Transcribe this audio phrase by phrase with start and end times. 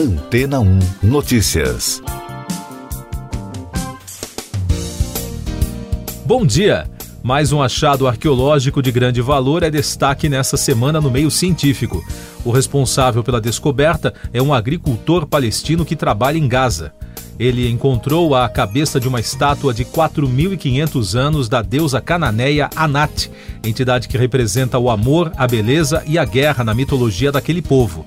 [0.00, 2.02] Antena 1 Notícias.
[6.24, 6.90] Bom dia!
[7.22, 12.02] Mais um achado arqueológico de grande valor é destaque nessa semana no meio científico.
[12.46, 16.94] O responsável pela descoberta é um agricultor palestino que trabalha em Gaza.
[17.38, 23.30] Ele encontrou a cabeça de uma estátua de 4.500 anos da deusa cananeia Anat,
[23.62, 28.06] entidade que representa o amor, a beleza e a guerra na mitologia daquele povo.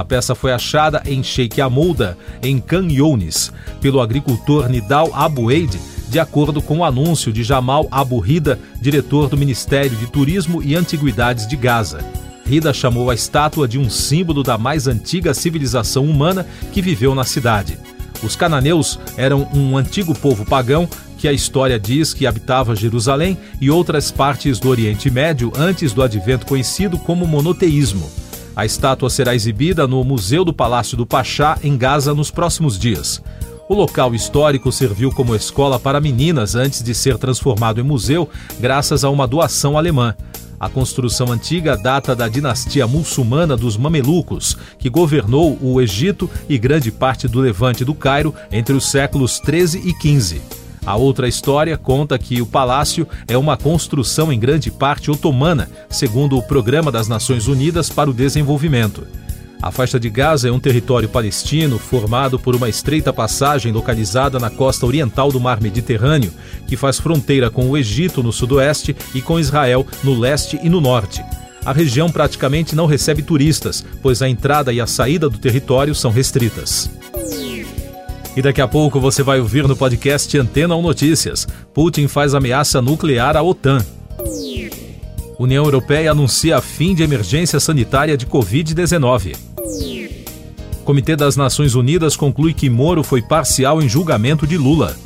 [0.00, 5.78] A peça foi achada em Sheikh Amouda, em Khan Younis, pelo agricultor Nidal Abu Eid,
[6.08, 10.74] de acordo com o anúncio de Jamal Abu Rida, diretor do Ministério de Turismo e
[10.74, 12.02] Antiguidades de Gaza.
[12.46, 17.24] Rida chamou a estátua de um símbolo da mais antiga civilização humana que viveu na
[17.24, 17.78] cidade.
[18.22, 20.88] Os cananeus eram um antigo povo pagão
[21.18, 26.02] que a história diz que habitava Jerusalém e outras partes do Oriente Médio antes do
[26.02, 28.19] advento conhecido como monoteísmo.
[28.54, 33.22] A estátua será exibida no Museu do Palácio do Pachá, em Gaza, nos próximos dias.
[33.68, 39.04] O local histórico serviu como escola para meninas antes de ser transformado em museu, graças
[39.04, 40.14] a uma doação alemã.
[40.58, 46.90] A construção antiga data da dinastia muçulmana dos Mamelucos, que governou o Egito e grande
[46.90, 50.59] parte do levante do Cairo entre os séculos 13 e 15.
[50.84, 56.36] A outra história conta que o palácio é uma construção em grande parte otomana, segundo
[56.38, 59.06] o Programa das Nações Unidas para o Desenvolvimento.
[59.62, 64.48] A faixa de Gaza é um território palestino formado por uma estreita passagem localizada na
[64.48, 66.32] costa oriental do Mar Mediterrâneo,
[66.66, 70.80] que faz fronteira com o Egito no sudoeste e com Israel no leste e no
[70.80, 71.22] norte.
[71.62, 76.10] A região praticamente não recebe turistas, pois a entrada e a saída do território são
[76.10, 76.90] restritas.
[78.36, 82.80] E daqui a pouco você vai ouvir no podcast Antena 1 Notícias: Putin faz ameaça
[82.80, 83.84] nuclear à OTAN.
[85.38, 89.36] União Europeia anuncia fim de emergência sanitária de Covid-19.
[90.84, 94.96] Comitê das Nações Unidas conclui que Moro foi parcial em julgamento de Lula.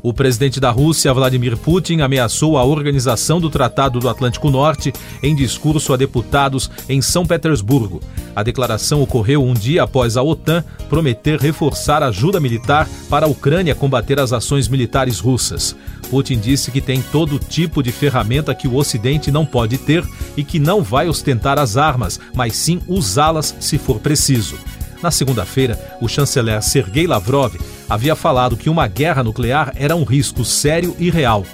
[0.00, 4.92] O presidente da Rússia, Vladimir Putin, ameaçou a organização do Tratado do Atlântico Norte
[5.22, 8.00] em discurso a deputados em São Petersburgo.
[8.34, 13.74] A declaração ocorreu um dia após a OTAN prometer reforçar ajuda militar para a Ucrânia
[13.74, 15.74] combater as ações militares russas.
[16.08, 20.04] Putin disse que tem todo tipo de ferramenta que o Ocidente não pode ter
[20.36, 24.56] e que não vai ostentar as armas, mas sim usá-las se for preciso.
[25.02, 27.54] Na segunda-feira, o chanceler Sergei Lavrov
[27.88, 31.44] havia falado que uma guerra nuclear era um risco sério e real.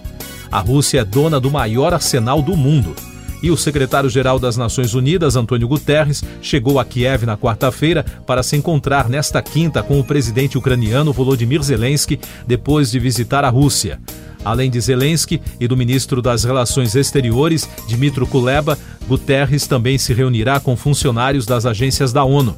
[0.50, 2.94] A Rússia é dona do maior arsenal do mundo.
[3.42, 8.56] E o secretário-geral das Nações Unidas, Antônio Guterres, chegou a Kiev na quarta-feira para se
[8.56, 14.00] encontrar nesta quinta com o presidente ucraniano Volodymyr Zelensky, depois de visitar a Rússia.
[14.42, 20.58] Além de Zelensky e do ministro das Relações Exteriores, Dmitry Kuleba, Guterres também se reunirá
[20.58, 22.56] com funcionários das agências da ONU.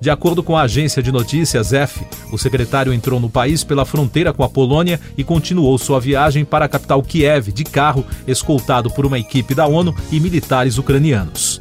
[0.00, 4.32] De acordo com a agência de notícias F, o secretário entrou no país pela fronteira
[4.32, 9.04] com a Polônia e continuou sua viagem para a capital Kiev de carro, escoltado por
[9.04, 11.60] uma equipe da ONU e militares ucranianos.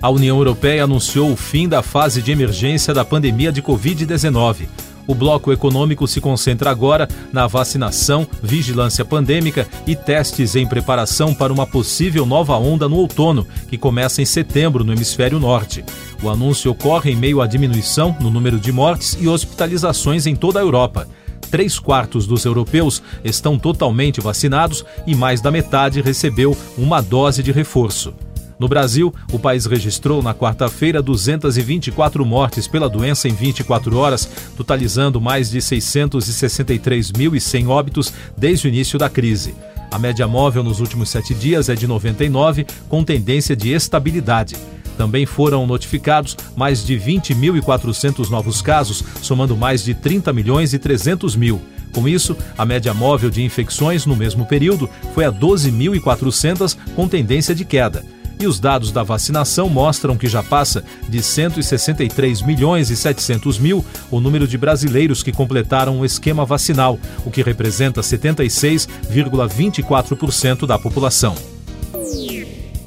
[0.00, 4.66] A União Europeia anunciou o fim da fase de emergência da pandemia de Covid-19.
[5.06, 11.52] O bloco econômico se concentra agora na vacinação, vigilância pandêmica e testes em preparação para
[11.52, 15.84] uma possível nova onda no outono, que começa em setembro no hemisfério norte.
[16.22, 20.58] O anúncio ocorre em meio à diminuição no número de mortes e hospitalizações em toda
[20.58, 21.06] a Europa.
[21.50, 27.52] Três quartos dos europeus estão totalmente vacinados e mais da metade recebeu uma dose de
[27.52, 28.14] reforço.
[28.58, 35.20] No Brasil, o país registrou na quarta-feira 224 mortes pela doença em 24 horas, totalizando
[35.20, 39.54] mais de 663.100 óbitos desde o início da crise.
[39.90, 44.56] A média móvel nos últimos sete dias é de 99, com tendência de estabilidade.
[44.96, 51.36] Também foram notificados mais de 20.400 novos casos, somando mais de 30 milhões e 300
[51.36, 51.60] mil.
[51.92, 57.54] Com isso, a média móvel de infecções no mesmo período foi a 12.400, com tendência
[57.54, 58.04] de queda.
[58.44, 63.82] E os dados da vacinação mostram que já passa de 163 milhões e 700 mil
[64.10, 71.53] o número de brasileiros que completaram o esquema vacinal, o que representa 76,24% da população.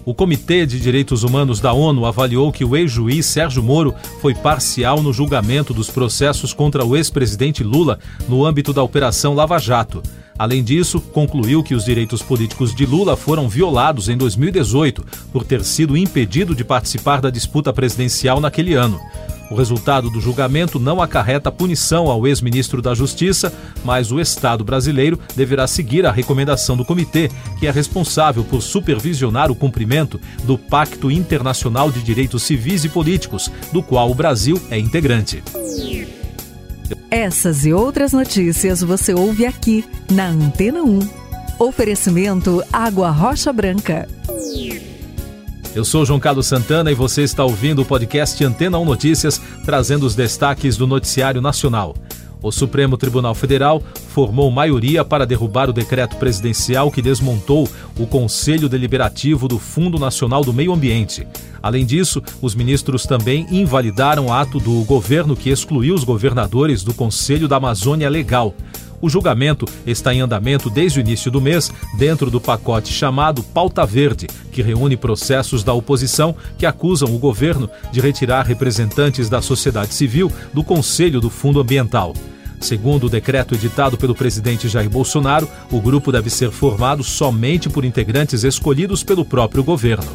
[0.07, 5.04] O Comitê de Direitos Humanos da ONU avaliou que o ex-juiz Sérgio Moro foi parcial
[5.04, 10.01] no julgamento dos processos contra o ex-presidente Lula no âmbito da Operação Lava Jato.
[10.39, 15.62] Além disso, concluiu que os direitos políticos de Lula foram violados em 2018 por ter
[15.65, 19.01] sido impedido de participar da disputa presidencial naquele ano.
[19.49, 23.53] O resultado do julgamento não acarreta punição ao ex-ministro da Justiça,
[23.83, 27.29] mas o Estado brasileiro deverá seguir a recomendação do comitê,
[27.59, 33.49] que é responsável por supervisionar o cumprimento do Pacto Internacional de Direitos Civis e Políticos,
[33.71, 35.44] do qual o Brasil é integrante.
[37.09, 40.99] Essas e outras notícias você ouve aqui na Antena 1.
[41.59, 44.07] Oferecimento Água Rocha Branca.
[45.75, 50.05] Eu sou João Carlos Santana e você está ouvindo o podcast Antena 1 Notícias, trazendo
[50.05, 51.95] os destaques do noticiário nacional.
[52.41, 57.67] O Supremo Tribunal Federal formou maioria para derrubar o decreto presidencial que desmontou
[57.97, 61.27] o Conselho Deliberativo do Fundo Nacional do Meio Ambiente.
[61.61, 66.93] Além disso, os ministros também invalidaram o ato do governo que excluiu os governadores do
[66.93, 68.53] Conselho da Amazônia Legal.
[68.99, 73.85] O julgamento está em andamento desde o início do mês, dentro do pacote chamado Pauta
[73.85, 79.94] Verde, que reúne processos da oposição que acusam o governo de retirar representantes da sociedade
[79.94, 82.13] civil do Conselho do Fundo Ambiental.
[82.59, 87.85] Segundo o decreto editado pelo presidente Jair Bolsonaro, o grupo deve ser formado somente por
[87.85, 90.09] integrantes escolhidos pelo próprio governo.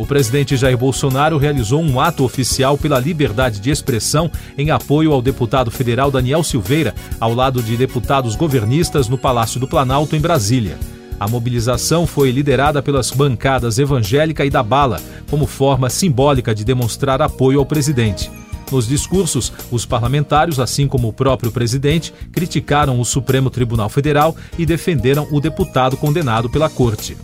[0.00, 5.20] O presidente Jair Bolsonaro realizou um ato oficial pela liberdade de expressão em apoio ao
[5.20, 10.78] deputado federal Daniel Silveira, ao lado de deputados governistas no Palácio do Planalto, em Brasília.
[11.20, 17.20] A mobilização foi liderada pelas bancadas evangélica e da Bala, como forma simbólica de demonstrar
[17.20, 18.30] apoio ao presidente.
[18.72, 24.64] Nos discursos, os parlamentares, assim como o próprio presidente, criticaram o Supremo Tribunal Federal e
[24.64, 27.18] defenderam o deputado condenado pela corte.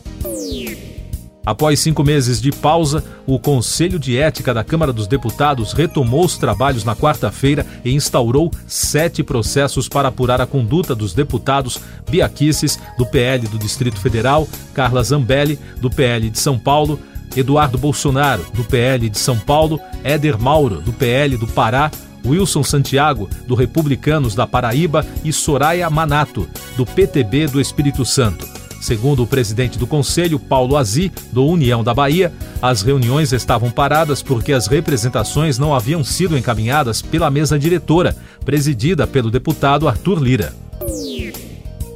[1.46, 6.36] Após cinco meses de pausa, o Conselho de Ética da Câmara dos Deputados retomou os
[6.36, 11.78] trabalhos na quarta-feira e instaurou sete processos para apurar a conduta dos deputados
[12.10, 16.98] Biaquices, do PL do Distrito Federal, Carla Zambelli, do PL de São Paulo,
[17.36, 21.92] Eduardo Bolsonaro, do PL de São Paulo, Éder Mauro, do PL do Pará,
[22.26, 28.55] Wilson Santiago, do Republicanos da Paraíba e Soraya Manato, do PTB do Espírito Santo.
[28.80, 34.22] Segundo o presidente do Conselho, Paulo Azi, do União da Bahia, as reuniões estavam paradas
[34.22, 40.54] porque as representações não haviam sido encaminhadas pela mesa diretora, presidida pelo deputado Arthur Lira.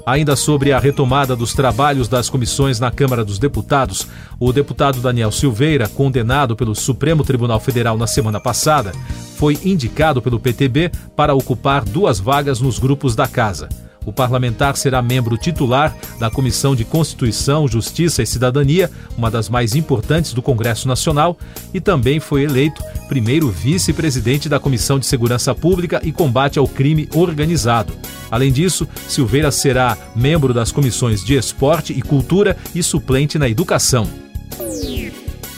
[0.06, 4.09] Ainda sobre a retomada dos trabalhos das comissões na Câmara dos Deputados,
[4.41, 8.93] o deputado Daniel Silveira, condenado pelo Supremo Tribunal Federal na semana passada,
[9.37, 13.69] foi indicado pelo PTB para ocupar duas vagas nos grupos da casa.
[14.05, 19.75] O parlamentar será membro titular da Comissão de Constituição, Justiça e Cidadania, uma das mais
[19.75, 21.37] importantes do Congresso Nacional,
[21.73, 27.08] e também foi eleito primeiro vice-presidente da Comissão de Segurança Pública e Combate ao Crime
[27.14, 27.93] Organizado.
[28.31, 34.08] Além disso, Silveira será membro das comissões de Esporte e Cultura e suplente na Educação.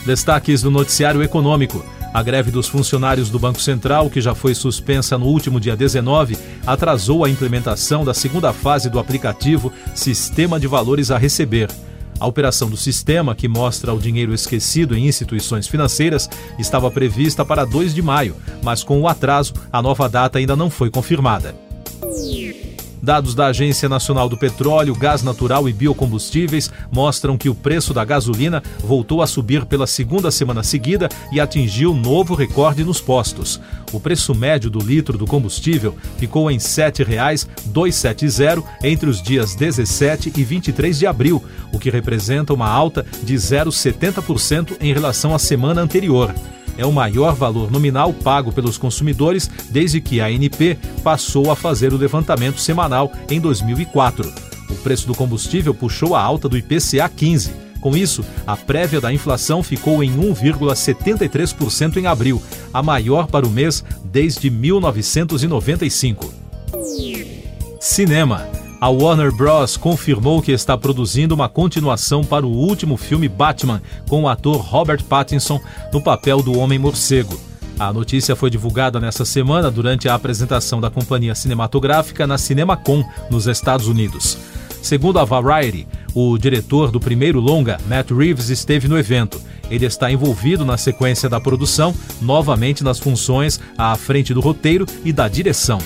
[0.04, 1.84] Destaques do Noticiário Econômico.
[2.12, 6.36] A greve dos funcionários do Banco Central, que já foi suspensa no último dia 19,
[6.66, 11.70] atrasou a implementação da segunda fase do aplicativo Sistema de Valores a Receber.
[12.20, 16.28] A operação do sistema, que mostra o dinheiro esquecido em instituições financeiras,
[16.58, 20.68] estava prevista para 2 de maio, mas com o atraso, a nova data ainda não
[20.68, 21.54] foi confirmada.
[23.02, 28.04] Dados da Agência Nacional do Petróleo, Gás Natural e Biocombustíveis mostram que o preço da
[28.04, 33.60] gasolina voltou a subir pela segunda semana seguida e atingiu novo recorde nos postos.
[33.92, 40.34] O preço médio do litro do combustível ficou em R$ 7,270 entre os dias 17
[40.36, 45.80] e 23 de abril, o que representa uma alta de 0,70% em relação à semana
[45.80, 46.32] anterior
[46.76, 51.92] é o maior valor nominal pago pelos consumidores desde que a ANP passou a fazer
[51.92, 54.32] o levantamento semanal em 2004.
[54.70, 57.50] O preço do combustível puxou a alta do IPCA 15.
[57.80, 62.40] Com isso, a prévia da inflação ficou em 1,73% em abril,
[62.72, 66.32] a maior para o mês desde 1995.
[67.80, 69.76] Cinema a Warner Bros.
[69.76, 75.04] confirmou que está produzindo uma continuação para o último filme Batman, com o ator Robert
[75.04, 75.60] Pattinson
[75.92, 77.40] no papel do Homem-Morcego.
[77.78, 83.46] A notícia foi divulgada nesta semana durante a apresentação da companhia cinematográfica na CinemaCon, nos
[83.46, 84.36] Estados Unidos.
[84.82, 89.40] Segundo a Variety, o diretor do primeiro longa, Matt Reeves, esteve no evento.
[89.70, 95.12] Ele está envolvido na sequência da produção, novamente nas funções à frente do roteiro e
[95.12, 95.78] da direção.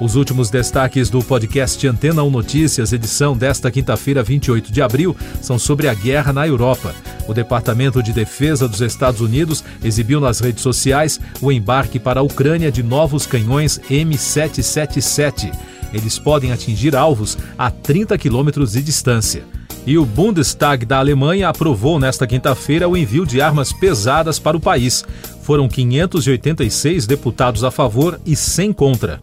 [0.00, 5.56] Os últimos destaques do podcast Antena 1 Notícias, edição desta quinta-feira, 28 de abril, são
[5.56, 6.92] sobre a guerra na Europa.
[7.28, 12.22] O Departamento de Defesa dos Estados Unidos exibiu nas redes sociais o embarque para a
[12.24, 15.52] Ucrânia de novos canhões M777.
[15.92, 19.44] Eles podem atingir alvos a 30 quilômetros de distância.
[19.86, 24.60] E o Bundestag da Alemanha aprovou nesta quinta-feira o envio de armas pesadas para o
[24.60, 25.04] país.
[25.42, 29.22] Foram 586 deputados a favor e 100 contra.